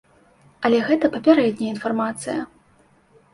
[0.69, 2.39] Але гэта папярэдняя інфармацыя.